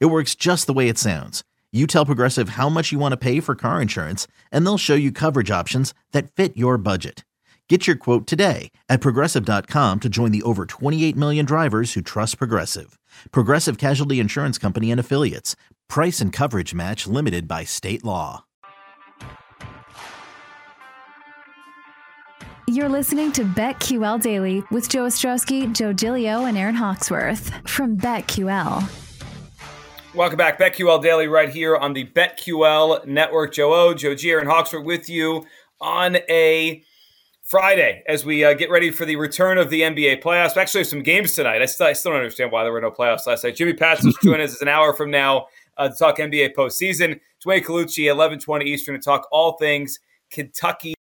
[0.00, 1.42] It works just the way it sounds.
[1.72, 4.94] You tell Progressive how much you want to pay for car insurance, and they'll show
[4.94, 7.24] you coverage options that fit your budget.
[7.68, 12.36] Get your quote today at progressive.com to join the over 28 million drivers who trust
[12.36, 12.98] Progressive.
[13.30, 15.56] Progressive Casualty Insurance Company and Affiliates.
[15.88, 18.44] Price and coverage match limited by state law.
[22.68, 29.11] You're listening to BetQL Daily with Joe Ostrowski, Joe Gilio, and Aaron Hawksworth from BetQL.
[30.14, 33.54] Welcome back, BetQL Daily, right here on the BetQL Network.
[33.54, 35.46] Joe O, Joe G, Aaron Hawksworth with you
[35.80, 36.84] on a
[37.42, 40.54] Friday as we uh, get ready for the return of the NBA playoffs.
[40.54, 41.62] We actually have some games tonight.
[41.62, 43.56] I still, I still don't understand why there were no playoffs last night.
[43.56, 45.46] Jimmy Patsos joining us an hour from now
[45.78, 47.18] uh, to talk NBA postseason.
[47.42, 49.98] Dwayne Colucci, 1120 Eastern, to talk all things
[50.30, 50.92] Kentucky.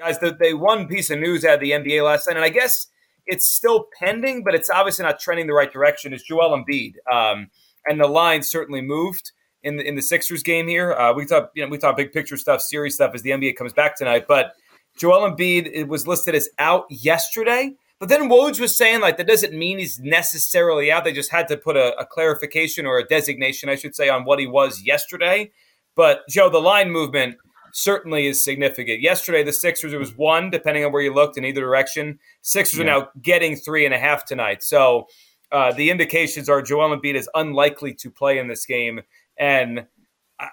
[0.00, 2.48] Guys, the, they one piece of news out of the NBA last night, and I
[2.48, 2.88] guess
[3.24, 6.94] it's still pending, but it's obviously not trending the right direction, is Joel Embiid.
[7.08, 7.48] Um,
[7.86, 10.92] and the line certainly moved in the, in the Sixers game here.
[10.92, 13.56] Uh, we thought, you know, we thought big picture stuff, series stuff as the NBA
[13.56, 14.52] comes back tonight, but–
[14.96, 17.74] Joel Embiid it was listed as out yesterday.
[17.98, 21.04] But then Woj was saying like that doesn't mean he's necessarily out.
[21.04, 24.24] They just had to put a, a, clarification or a designation, I should say, on
[24.24, 25.52] what he was yesterday.
[25.94, 27.36] But Joe, the line movement
[27.72, 29.02] certainly is significant.
[29.02, 32.18] Yesterday, the Sixers it was one, depending on where you looked in either direction.
[32.42, 32.84] Sixers yeah.
[32.84, 34.64] are now getting three and a half tonight.
[34.64, 35.06] So
[35.52, 39.00] uh, the indications are Joel Embiid is unlikely to play in this game.
[39.38, 39.86] And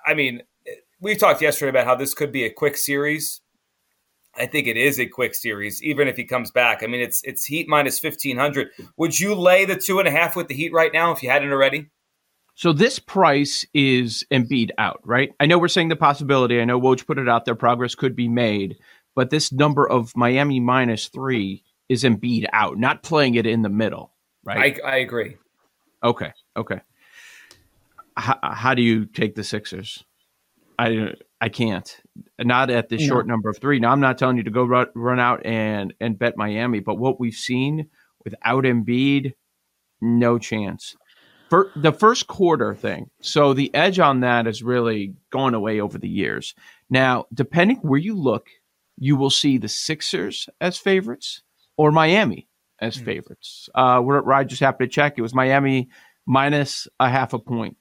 [0.05, 0.43] I mean,
[0.99, 3.41] we talked yesterday about how this could be a quick series
[4.39, 6.83] I think it is a quick series, even if he comes back.
[6.83, 8.69] I mean, it's it's Heat minus fifteen hundred.
[8.97, 11.29] Would you lay the two and a half with the Heat right now if you
[11.29, 11.89] hadn't already?
[12.55, 15.31] So this price is Embiid out, right?
[15.39, 16.59] I know we're saying the possibility.
[16.59, 17.55] I know Woj put it out there.
[17.55, 18.77] Progress could be made,
[19.15, 23.69] but this number of Miami minus three is Embiid out, not playing it in the
[23.69, 24.13] middle,
[24.55, 24.79] right?
[24.83, 25.37] I, I agree.
[26.03, 26.81] Okay, okay.
[28.17, 30.03] H- how do you take the Sixers?
[30.77, 32.01] I I can't.
[32.39, 33.79] Not at this short number of three.
[33.79, 36.95] Now I'm not telling you to go run, run out and and bet Miami, but
[36.95, 37.89] what we've seen
[38.23, 39.33] without Embiid,
[40.01, 40.95] no chance.
[41.49, 45.97] For the first quarter thing, so the edge on that has really gone away over
[45.97, 46.53] the years.
[46.91, 48.47] Now, depending where you look,
[48.97, 51.41] you will see the Sixers as favorites
[51.75, 52.48] or Miami
[52.81, 53.05] as mm.
[53.05, 53.69] favorites.
[53.75, 55.89] Uh, where I just happened to check, it was Miami
[56.25, 57.77] minus a half a point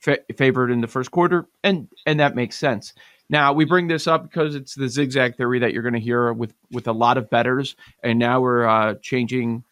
[0.00, 2.92] fa- favored in the first quarter, and and that makes sense.
[3.30, 6.32] Now we bring this up because it's the zigzag theory that you're going to hear
[6.32, 9.64] with with a lot of betters, and now we're uh, changing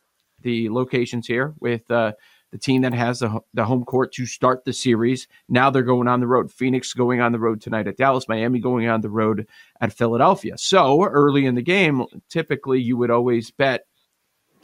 [0.43, 2.13] the locations here with uh,
[2.53, 5.27] the team that has the, the home court to start the series.
[5.49, 6.53] Now they're going on the road.
[6.53, 9.47] Phoenix going on the road tonight at Dallas, Miami going on the road
[9.81, 10.57] at Philadelphia.
[10.57, 13.87] So early in the game, typically you would always bet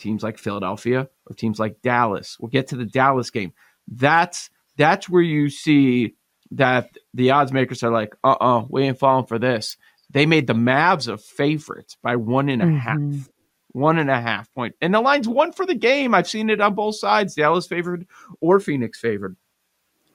[0.02, 2.36] teams like Philadelphia or teams like Dallas.
[2.38, 3.52] We'll get to the Dallas game.
[3.88, 6.16] That's that's where you see
[6.52, 9.76] that the odds makers are like, uh uh-uh, uh we ain't falling for this.
[10.10, 12.76] They made the Mavs a favorite by one and a mm-hmm.
[12.76, 13.28] half,
[13.68, 14.74] one and a half point.
[14.80, 16.14] And the line's one for the game.
[16.14, 18.06] I've seen it on both sides, Dallas favored
[18.40, 19.36] or Phoenix favored.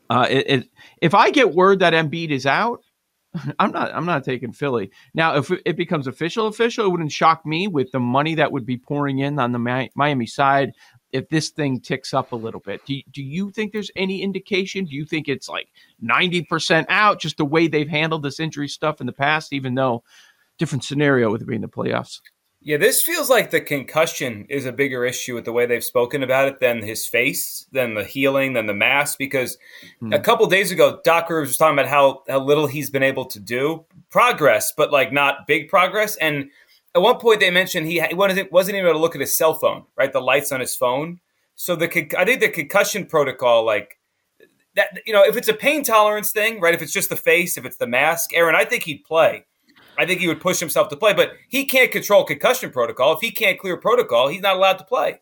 [0.09, 0.69] Uh, it, it,
[1.01, 2.83] if I get word that Embiid is out,
[3.59, 3.93] I'm not.
[3.93, 5.37] I'm not taking Philly now.
[5.37, 8.77] If it becomes official, official, it wouldn't shock me with the money that would be
[8.77, 10.73] pouring in on the Miami side
[11.11, 12.85] if this thing ticks up a little bit.
[12.85, 14.85] Do, do you think there's any indication?
[14.85, 15.69] Do you think it's like
[16.03, 20.03] 90% out, just the way they've handled this injury stuff in the past, even though
[20.57, 22.19] different scenario with it being the playoffs?
[22.67, 26.21] Yeah, this feels like the concussion is a bigger issue with the way they've spoken
[26.21, 29.17] about it than his face, than the healing, than the mask.
[29.17, 29.57] Because
[30.01, 30.11] hmm.
[30.11, 33.23] a couple days ago, Doc Rivers was talking about how, how little he's been able
[33.23, 36.17] to do progress, but like not big progress.
[36.17, 36.49] And
[36.93, 39.53] at one point, they mentioned he wasn't, wasn't even able to look at his cell
[39.53, 40.11] phone, right?
[40.11, 41.21] The lights on his phone.
[41.55, 41.85] So the
[42.19, 43.97] I think the concussion protocol, like
[44.75, 46.75] that, you know, if it's a pain tolerance thing, right?
[46.75, 49.45] If it's just the face, if it's the mask, Aaron, I think he'd play.
[49.97, 53.13] I think he would push himself to play, but he can't control concussion protocol.
[53.13, 55.21] If he can't clear protocol, he's not allowed to play.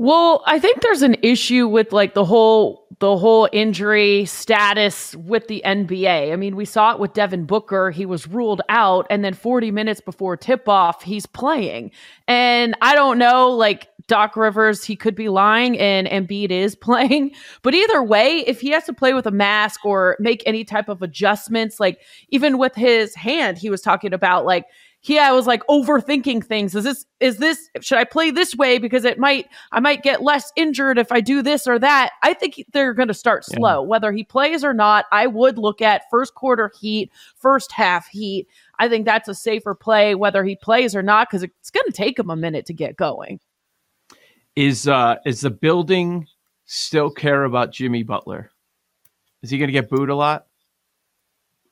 [0.00, 5.46] Well, I think there's an issue with like the whole the whole injury status with
[5.48, 6.32] the NBA.
[6.32, 7.90] I mean, we saw it with Devin Booker.
[7.90, 11.92] He was ruled out and then 40 minutes before tip-off, he's playing.
[12.26, 17.32] And I don't know like Doc Rivers, he could be lying and Embiid is playing.
[17.62, 20.88] But either way, if he has to play with a mask or make any type
[20.88, 22.00] of adjustments, like
[22.30, 24.64] even with his hand, he was talking about like
[25.00, 26.74] he I was like overthinking things.
[26.74, 30.22] Is this is this should I play this way because it might I might get
[30.22, 32.10] less injured if I do this or that.
[32.22, 33.88] I think they're going to start slow yeah.
[33.88, 35.04] whether he plays or not.
[35.12, 38.48] I would look at first quarter heat, first half heat.
[38.80, 41.92] I think that's a safer play whether he plays or not cuz it's going to
[41.92, 43.38] take him a minute to get going.
[44.58, 46.26] Is uh is the building
[46.64, 48.50] still care about Jimmy Butler?
[49.40, 50.46] Is he going to get booed a lot?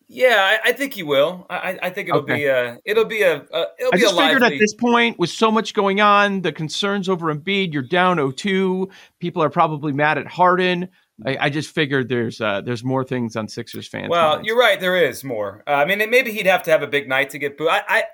[0.06, 1.46] Yeah, I, I, think he will.
[1.50, 2.36] I, I think it'll okay.
[2.36, 5.18] be a it'll be a, a it'll I be just a figured at this point,
[5.18, 8.88] with so much going on, the concerns over Embiid, you're down 0-2.
[9.18, 10.88] People are probably mad at Harden.
[11.26, 14.10] I, I just figured there's uh, there's more things on Sixers fans.
[14.10, 14.46] Well, minds.
[14.46, 14.78] you're right.
[14.78, 15.64] There is more.
[15.66, 17.68] Uh, I mean, maybe he'd have to have a big night to get booed.
[17.68, 18.04] I, I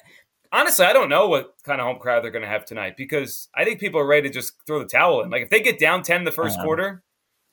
[0.52, 3.49] honestly, I don't know what kind of home crowd they're going to have tonight because
[3.54, 5.31] I think people are ready to just throw the towel in.
[5.31, 6.64] Like if they get down ten the 1st uh-huh.
[6.64, 7.02] quarter,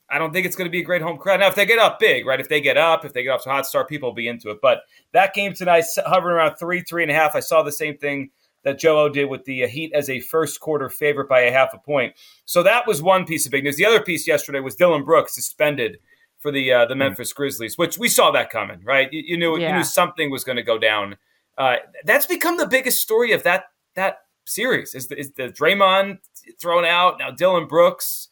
[0.10, 1.40] I don't think it's going to be a great home crowd.
[1.40, 2.40] Now, if they get up big, right?
[2.40, 4.28] If they get up, if they get off to a hot start, people will be
[4.28, 4.57] into it.
[4.62, 4.81] But
[5.13, 7.36] that game tonight, hovering around three, three and a half.
[7.36, 8.31] I saw the same thing
[8.63, 11.52] that Joe O did with the uh, Heat as a first quarter favorite by a
[11.52, 12.16] half a point.
[12.45, 13.78] So that was one piece of big news.
[13.78, 16.00] The other piece yesterday was Dillon Brooks suspended
[16.40, 17.00] for the uh, the hmm.
[17.00, 19.12] Memphis Grizzlies, which we saw that coming, right?
[19.13, 19.69] You, you knew yeah.
[19.69, 21.18] you knew something was going to go down.
[21.60, 21.76] Uh,
[22.06, 23.66] that's become the biggest story of that
[23.96, 24.96] that series.
[24.96, 26.18] Is the, is the Draymond
[26.60, 27.30] thrown out now?
[27.30, 28.30] Dillon Brooks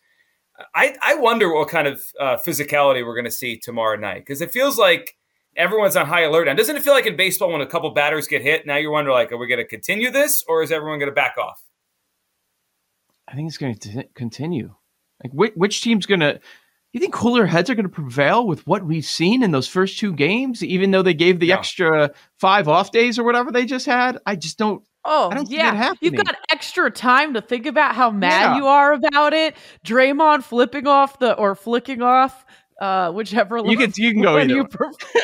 [0.74, 4.41] I, I wonder what kind of uh, physicality we're going to see tomorrow night because
[4.41, 5.15] it feels like
[5.56, 6.47] everyone's on high alert.
[6.47, 8.91] And doesn't it feel like in baseball when a couple batters get hit, now you're
[8.91, 11.62] wondering like, are we going to continue this or is everyone going to back off?
[13.27, 14.73] I think it's going to continue.
[15.23, 16.39] Like, which, which team's going to?
[16.93, 19.99] You think cooler heads are going to prevail with what we've seen in those first
[19.99, 21.55] two games, even though they gave the no.
[21.55, 24.17] extra five off days or whatever they just had?
[24.25, 24.83] I just don't.
[25.03, 25.93] Oh, yeah.
[26.01, 28.57] You've got extra time to think about how mad yeah.
[28.57, 29.55] you are about it.
[29.85, 32.45] Draymond flipping off the or flicking off
[32.79, 34.53] uh whichever you can you can go either.
[34.53, 34.91] You prefer.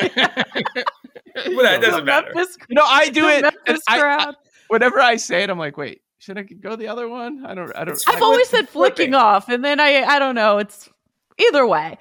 [1.46, 2.30] well, that doesn't matter.
[2.34, 3.44] Memphis, you know, I do it.
[3.44, 4.32] I, I,
[4.68, 7.44] whenever I say it, I'm like, wait, should I go the other one?
[7.46, 7.70] I don't.
[7.76, 8.00] I don't.
[8.08, 9.14] I've always said flicking flipping.
[9.14, 10.58] off, and then I I don't know.
[10.58, 10.88] It's
[11.38, 11.98] either way.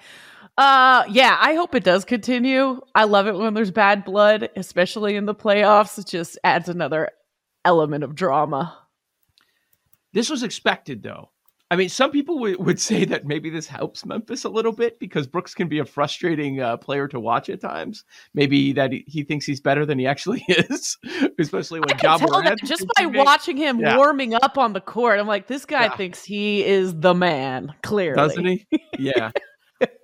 [0.58, 2.80] Uh yeah, I hope it does continue.
[2.94, 5.98] I love it when there's bad blood, especially in the playoffs.
[5.98, 7.10] It just adds another
[7.66, 8.78] element of drama.
[10.14, 11.30] This was expected, though.
[11.74, 15.00] I mean, some people w- would say that maybe this helps Memphis a little bit
[15.00, 18.04] because Brooks can be a frustrating uh, player to watch at times.
[18.36, 21.00] Maybe that he, he, thinks he's better than he actually is,
[21.40, 22.22] especially when Job
[22.64, 23.98] just by watching him yeah.
[23.98, 25.20] warming up on the court.
[25.20, 25.98] I'm like, this guy yeah.
[25.98, 27.74] thinks he is the man.
[27.81, 28.68] Clearly, doesn't he?
[29.00, 29.31] Yeah.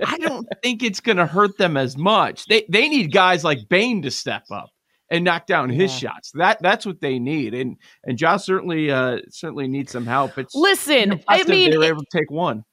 [0.03, 2.45] I don't think it's going to hurt them as much.
[2.45, 4.71] They they need guys like Bane to step up
[5.11, 6.11] and knock down his yeah.
[6.11, 6.31] shots.
[6.35, 10.37] That that's what they need, and and Josh certainly uh, certainly needs some help.
[10.37, 12.63] It's listen, I mean, they were able to take one.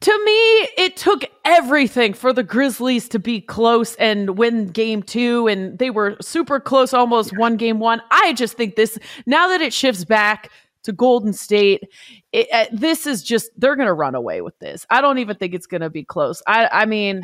[0.00, 0.32] To me,
[0.76, 5.90] it took everything for the Grizzlies to be close and win game two, and they
[5.90, 7.38] were super close, almost yeah.
[7.38, 8.00] one game one.
[8.10, 10.50] I just think this now that it shifts back
[10.84, 11.84] to Golden State,
[12.32, 14.86] it, uh, this is just they're going to run away with this.
[14.90, 16.42] I don't even think it's going to be close.
[16.46, 17.22] I I mean.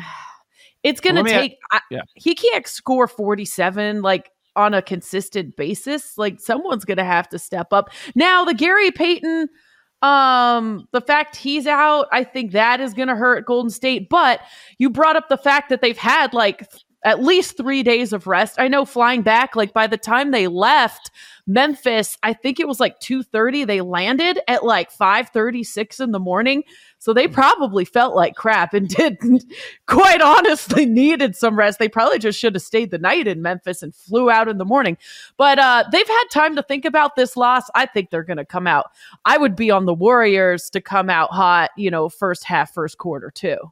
[0.83, 1.57] It's going to take.
[1.71, 2.01] I, yeah.
[2.13, 4.03] He can't score forty-seven.
[4.03, 7.89] Like on a consistent basis, like someone's going to have to step up.
[8.15, 9.47] Now, the Gary Payton
[10.03, 14.41] um the fact he's out i think that is going to hurt golden state but
[14.77, 16.69] you brought up the fact that they've had like
[17.03, 18.59] at least three days of rest.
[18.59, 21.11] I know flying back, like by the time they left
[21.45, 23.65] Memphis, I think it was like 2:30.
[23.65, 26.63] They landed at like 5:36 in the morning.
[26.99, 29.45] So they probably felt like crap and didn't
[29.85, 31.79] quite honestly needed some rest.
[31.79, 34.65] They probably just should have stayed the night in Memphis and flew out in the
[34.65, 34.97] morning.
[35.37, 37.69] But uh, they've had time to think about this loss.
[37.75, 38.91] I think they're going to come out.
[39.23, 42.97] I would be on the Warriors to come out hot, you know, first half, first
[42.97, 43.71] quarter too.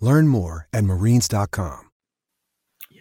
[0.00, 1.90] Learn more at marines.com.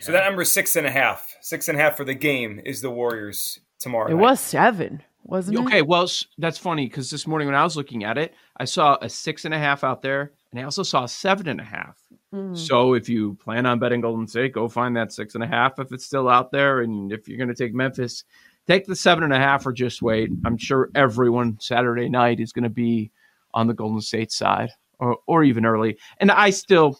[0.03, 1.33] So that number is six and a half.
[1.41, 4.11] Six and a half for the game is the Warriors tomorrow.
[4.11, 4.21] It night.
[4.21, 5.61] was seven, wasn't it?
[5.61, 8.97] Okay, well, that's funny because this morning when I was looking at it, I saw
[9.01, 11.63] a six and a half out there, and I also saw a seven and a
[11.63, 11.97] half.
[12.33, 12.57] Mm.
[12.57, 15.79] So if you plan on betting Golden State, go find that six and a half
[15.79, 16.81] if it's still out there.
[16.81, 18.25] And if you're going to take Memphis,
[18.67, 20.31] take the seven and a half or just wait.
[20.45, 23.11] I'm sure everyone Saturday night is going to be
[23.53, 25.97] on the Golden State side or, or even early.
[26.19, 26.99] And I still,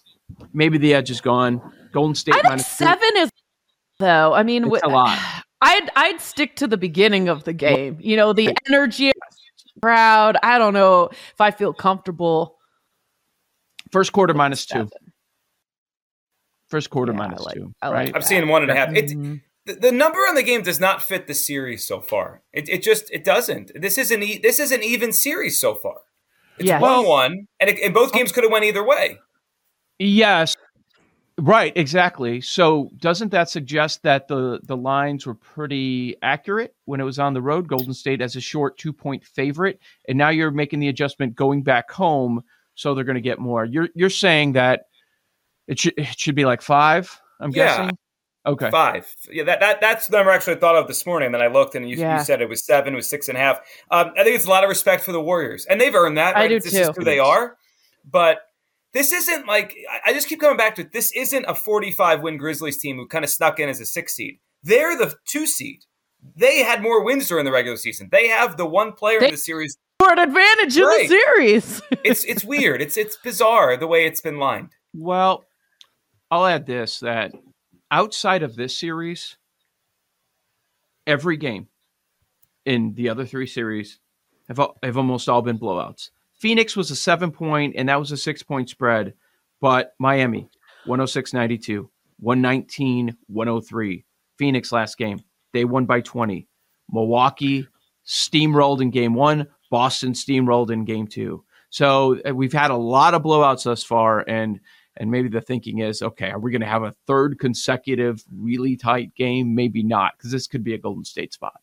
[0.53, 1.61] maybe the edge is gone.
[1.93, 2.85] Golden State I think minus two.
[2.85, 3.29] seven is
[3.99, 4.33] though.
[4.33, 5.19] I mean, It's wh- a lot.
[5.61, 7.97] I'd I'd stick to the beginning of the game.
[8.01, 9.11] You know, the energy
[9.81, 10.37] crowd.
[10.43, 12.57] I don't know if I feel comfortable.
[13.91, 14.89] First quarter minus two.
[16.69, 17.73] First quarter Yeah, minus like- two.
[17.81, 18.05] I like right?
[18.07, 18.15] that.
[18.15, 18.93] I'm seeing one and a half.
[18.95, 19.41] It, Mhm.
[19.65, 22.41] the, the number on the game does not fit the series so far.
[22.51, 23.71] It, it just it doesn't.
[23.79, 25.97] This is an e- this is an even series so far.
[26.57, 26.81] It's Yes.
[26.81, 28.17] one one, and, it, and both oh.
[28.17, 29.19] games could have went either way.
[29.99, 30.55] Yes.
[31.39, 32.41] Right, exactly.
[32.41, 37.33] So doesn't that suggest that the the lines were pretty accurate when it was on
[37.33, 37.67] the road?
[37.67, 41.63] Golden State as a short two point favorite, and now you're making the adjustment going
[41.63, 42.43] back home,
[42.75, 43.65] so they're going to get more.
[43.65, 44.83] You're you're saying that
[45.67, 47.19] it should it should be like five.
[47.39, 47.77] I'm Yeah.
[47.77, 47.97] guessing.
[48.45, 48.69] Okay.
[48.71, 49.15] Five.
[49.31, 51.27] Yeah, that, that that's the number actually I thought of this morning.
[51.27, 52.17] And then I looked and you, Yeah.
[52.19, 53.59] you said it was seven, it was six and a half.
[53.89, 55.65] Um, I think it's a lot of respect for the Warriors.
[55.65, 56.35] And they've earned that.
[56.35, 56.93] I do this is too.
[56.97, 57.55] who they are.
[58.03, 58.39] But
[58.91, 60.91] this isn't like I- I just keep coming back to it.
[60.91, 64.13] This isn't a 45 win Grizzlies team who kind of snuck in as a six
[64.15, 64.39] seed.
[64.61, 65.83] They're the two seed.
[66.35, 68.09] They had more wins during the regular season.
[68.11, 69.77] They have the one player They- in the series.
[69.99, 71.81] For an advantage in the series.
[72.03, 72.81] It's it's weird.
[72.81, 74.71] It's it's bizarre the way it's been lined.
[74.93, 75.45] Well,
[76.29, 77.31] I'll add this that
[77.93, 79.37] outside of this series,
[81.05, 81.67] every game
[82.65, 83.99] in the other three series
[84.47, 86.09] have, have almost all been blowouts.
[86.39, 89.13] Phoenix was a seven point, and that was a six point spread,
[89.61, 90.49] but Miami,
[90.85, 94.05] 106 92, 119 103.
[94.39, 95.21] Phoenix last game,
[95.53, 96.47] they won by 20.
[96.91, 97.67] Milwaukee
[98.05, 101.43] steamrolled in game one, Boston steamrolled in game two.
[101.69, 104.59] So uh, we've had a lot of blowouts thus far, and
[104.97, 108.75] and maybe the thinking is, okay, are we going to have a third consecutive really
[108.75, 109.55] tight game?
[109.55, 111.59] Maybe not, because this could be a Golden State spot.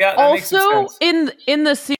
[0.00, 1.96] Yeah, that makes some also in in the series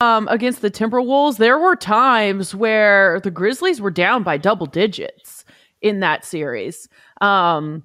[0.00, 5.44] um, against the Timberwolves, there were times where the Grizzlies were down by double digits
[5.82, 6.88] in that series.
[7.20, 7.82] Um,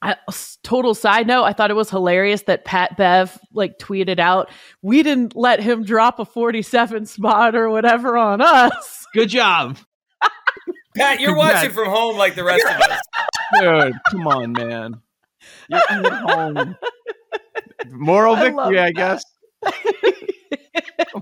[0.00, 4.18] I, s- total side note, I thought it was hilarious that Pat Bev like tweeted
[4.18, 4.50] out,
[4.80, 9.76] "We didn't let him drop a 47 spot or whatever on us." Good job,
[10.96, 11.54] Pat, you're Congrats.
[11.56, 13.00] watching from home like the rest of us.
[13.60, 13.94] dude.
[14.10, 15.00] Come on, man.
[15.68, 16.76] You're at home.
[17.90, 18.94] Moral I victory, I that.
[18.94, 19.24] guess.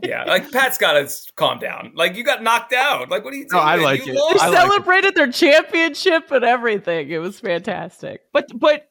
[0.03, 1.93] Yeah, like Pat's got to calm down.
[1.95, 3.11] Like you got knocked out.
[3.11, 3.65] Like what are you No, doing?
[3.65, 4.17] I like you it.
[4.17, 4.35] lost.
[4.37, 4.61] They I like it.
[4.71, 7.11] celebrated their championship and everything.
[7.11, 8.23] It was fantastic.
[8.33, 8.89] But but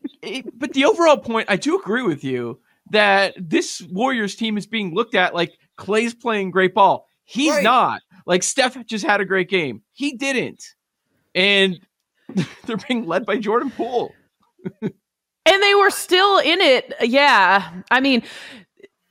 [0.55, 2.59] but the overall point, I do agree with you
[2.91, 7.07] that this Warriors team is being looked at like Clay's playing great ball.
[7.23, 7.63] He's Right.
[7.63, 8.01] not.
[8.29, 9.81] Like Steph just had a great game.
[9.91, 10.63] He didn't,
[11.35, 11.79] and
[12.65, 14.13] they're being led by Jordan Poole.
[14.81, 16.93] And they were still in it.
[17.01, 17.71] Yeah.
[17.89, 18.21] I mean,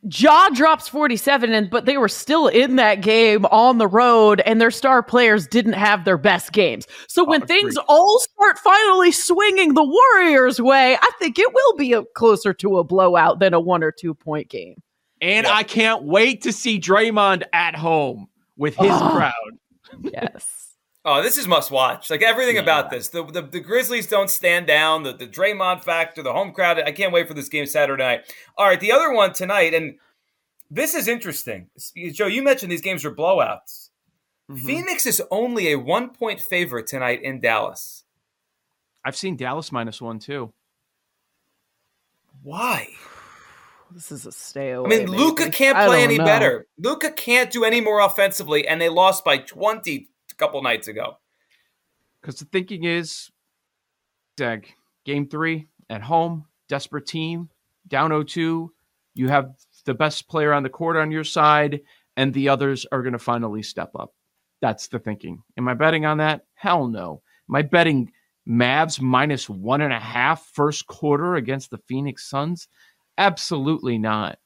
[0.05, 4.61] Ja drops 47 and but they were still in that game on the road and
[4.61, 6.87] their star players didn't have their best games.
[7.09, 7.87] So when Oh, things agreed.
[7.89, 12.79] all start finally swinging the Warriors way, I think it will be a, closer to
[12.79, 14.81] a blowout than a one or two point game.
[15.21, 15.53] And Yeah.
[15.55, 19.11] I can't wait to see Draymond at home with his Oh.
[19.15, 19.59] crowd.
[20.03, 20.55] Yes.
[21.05, 22.11] Oh, this is must watch.
[22.11, 23.09] Like everything about this.
[23.09, 25.05] The, the the Grizzlies don't stand down.
[25.05, 26.79] The the Draymond factor, the home crowd.
[26.81, 28.35] I can't wait for this game Saturday night.
[28.59, 29.95] All right, the other one tonight, and
[30.71, 31.71] this is interesting.
[32.13, 33.89] Joe, you mentioned these games are blowouts.
[34.51, 34.67] Mm-hmm.
[34.67, 38.05] Phoenix is only a one point favorite tonight in Dallas.
[39.03, 40.53] I've seen Dallas minus one too.
[42.43, 42.89] Why?
[43.93, 44.87] This is a stay away.
[44.87, 46.25] I mean, Luka can't play any know.
[46.25, 46.67] better.
[46.79, 51.19] Luka can't do any more offensively, and they lost by twenty a couple nights ago.
[52.21, 53.31] Because the thinking is,
[54.37, 54.73] Dag,
[55.05, 57.49] game three at home, desperate team,
[57.87, 58.69] down 0-2.
[59.15, 59.55] You have
[59.85, 61.81] the best player on the court on your side,
[62.17, 64.13] and the others are going to finally step up.
[64.61, 65.43] That's the thinking.
[65.57, 66.43] Am I betting on that?
[66.55, 67.23] Hell no.
[67.49, 68.13] Am I betting
[68.49, 72.69] Mavs minus one and a half first quarter against the Phoenix Suns?
[73.19, 74.39] Absolutely not.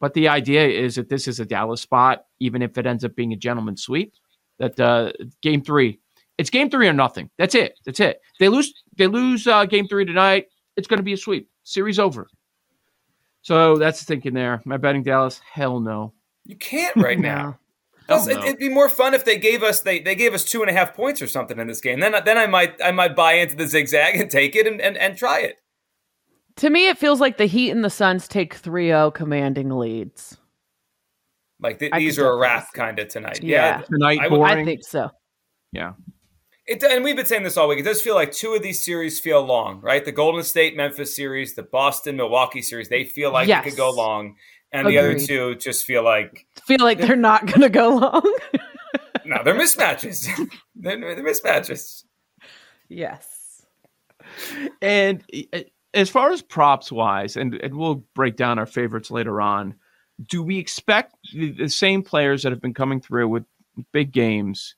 [0.00, 3.16] But the idea is that this is a Dallas spot, even if it ends up
[3.16, 4.14] being a gentleman's sweep.
[4.58, 5.98] That uh, game three,
[6.38, 7.30] it's game three or nothing.
[7.38, 7.78] That's it.
[7.84, 8.20] That's it.
[8.38, 8.72] They lose.
[8.96, 10.46] They lose uh, game three tonight.
[10.76, 11.48] It's going to be a sweep.
[11.64, 12.28] Series over.
[13.42, 14.60] So that's the thinking there.
[14.64, 15.40] Am I betting Dallas?
[15.50, 16.12] Hell no.
[16.44, 17.58] You can't right now.
[18.08, 20.60] Also, it, would be more fun if they gave us they, they gave us two
[20.60, 22.00] and a half points or something in this game.
[22.00, 24.96] Then then I might I might buy into the zigzag and take it and, and,
[24.96, 25.61] and try it.
[26.56, 30.36] To me, it feels like the Heat and the Suns take 3-0 commanding leads.
[31.60, 33.42] Like th- these are a wrap kind of tonight.
[33.42, 34.18] Yeah, yeah tonight.
[34.20, 34.58] I, boring.
[34.58, 35.10] I think so.
[35.72, 35.92] Yeah.
[36.66, 37.78] It, and we've been saying this all week.
[37.80, 40.04] It does feel like two of these series feel long, right?
[40.04, 43.64] The Golden State Memphis series, the Boston Milwaukee series, they feel like Yes.
[43.64, 44.36] they could go long.
[44.72, 44.96] And Agreed.
[44.96, 48.22] the other two just feel like Feel like they're not going to go long.
[49.24, 50.26] no, they're mismatches.
[50.76, 52.04] they're, they're mismatches.
[52.88, 53.64] yes.
[54.80, 55.60] And uh,
[55.94, 59.74] as far as props wise, and, and we'll break down our favorites later on,
[60.26, 63.44] do we expect the, the same players that have been coming through with
[63.92, 64.74] big games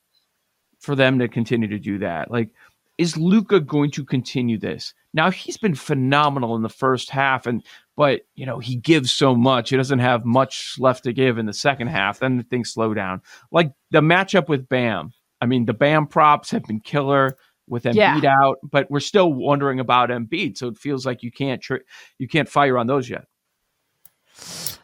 [0.79, 2.31] for them to continue to do that?
[2.31, 2.49] Like,
[2.97, 4.93] is Luka going to continue this?
[5.13, 7.63] Now he's been phenomenal in the first half, and
[7.97, 9.69] but you know he gives so much.
[9.69, 12.19] He doesn't have much left to give in the second half.
[12.19, 13.21] Then things slow down.
[13.51, 15.11] Like the matchup with Bam.
[15.41, 18.35] I mean, the Bam props have been killer with Embiid Yeah.
[18.43, 20.57] out, but we're still wondering about Embiid.
[20.57, 21.77] So it feels like you can't tr-
[22.19, 23.25] you can't fire on those yet.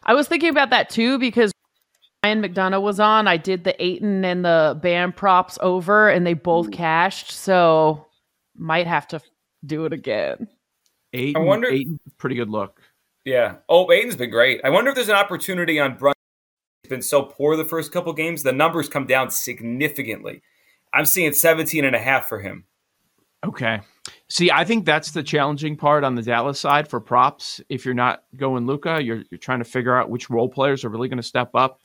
[0.04, 1.52] I was thinking about that too because
[2.24, 3.28] Ryan McDonough was on.
[3.28, 7.32] I did the Ayton and the Bam props over, and they both cashed.
[7.32, 8.06] So
[8.56, 9.22] might have to
[9.66, 10.48] do it again.
[11.14, 12.82] Eight, I wonder- eight, pretty good look.
[13.26, 13.56] Yeah.
[13.70, 14.62] Oh, Ayton's been great.
[14.64, 16.18] I wonder if there's an opportunity on Brunson.
[16.84, 18.42] He's been so poor the first couple games.
[18.44, 20.42] The numbers come down significantly.
[20.94, 22.66] I'm seeing 17 and a half for him.
[23.44, 23.82] Okay.
[24.30, 27.60] See, I think that's the challenging part on the Dallas side for props.
[27.70, 30.90] If you're not going Luka, you're you're trying to figure out which role players are
[30.90, 31.80] really going to step up.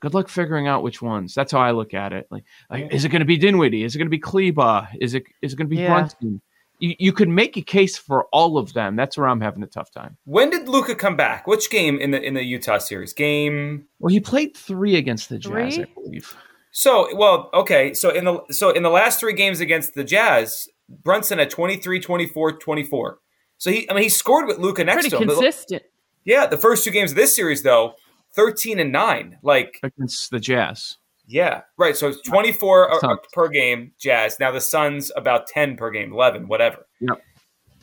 [0.00, 1.34] Good luck figuring out which ones.
[1.34, 2.26] That's how I look at it.
[2.30, 3.84] Like, like is it going to be Dinwiddie?
[3.84, 4.88] Is it going to be Kleber?
[5.00, 5.94] Is it is it going to be Yeah.
[5.94, 6.40] Brunson?
[6.80, 8.96] You, you could make a case for all of them.
[8.96, 10.16] That's where I'm having a tough time.
[10.24, 11.46] When did Luka come back?
[11.46, 13.12] Which game in the in the Utah series?
[13.12, 16.36] Game Well, he played three against the Jazz, I believe.
[16.76, 17.94] So, well, okay.
[17.94, 22.00] So in the so in the last 3 games against the Jazz, Brunson at 23,
[22.00, 23.18] 24, 24.
[23.58, 25.28] So he I mean he scored with Luka next Pretty to him.
[25.28, 25.82] The- consistent.
[26.24, 27.94] Yeah, the first two games of this series though,
[28.34, 29.38] 13 and 9.
[29.42, 30.96] Like against the Jazz.
[31.28, 31.96] Yeah, right.
[31.96, 33.18] So it's 24 uh, a- a- Suns.
[33.32, 34.40] per game, Jazz.
[34.40, 36.86] Now the Suns about 10 per game, 11, whatever.
[37.00, 37.22] Yep.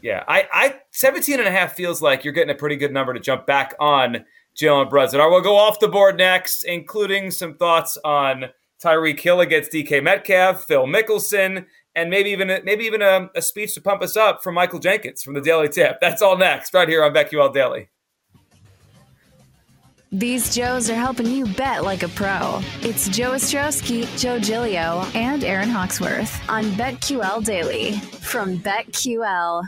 [0.01, 3.13] Yeah, I, I 17 and a half feels like you're getting a pretty good number
[3.13, 4.25] to jump back on
[4.59, 5.21] Jalen Brunson.
[5.21, 8.45] All right, we'll go off the board next, including some thoughts on
[8.83, 11.65] Tyreek Hill against DK Metcalf, Phil Mickelson,
[11.95, 14.79] and maybe even a, maybe even a, a speech to pump us up from Michael
[14.79, 15.99] Jenkins from the Daily Tip.
[16.01, 17.89] That's all next, right here on BetQL Daily.
[20.13, 22.61] These Joes are helping you bet like a pro.
[22.81, 29.63] It's Joe Ostrowski, Joe Gilio, and Aaron Hawksworth on BetQL Daily from BetQL.